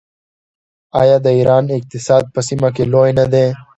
[1.01, 3.47] آیا د ایران اقتصاد په سیمه کې لوی نه دی؟